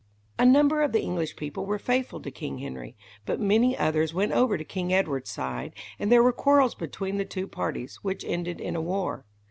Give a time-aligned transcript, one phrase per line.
[0.39, 4.31] A number of the English people were faithful to King Henry, but many others went
[4.31, 8.59] over to King Edward's side, and there were quarrels between the two parties, which ended
[8.59, 9.27] in a war.